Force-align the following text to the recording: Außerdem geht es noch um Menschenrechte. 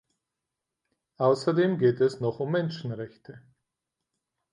Außerdem 1.17 1.77
geht 1.77 2.01
es 2.01 2.21
noch 2.21 2.39
um 2.39 2.49
Menschenrechte. 2.53 3.39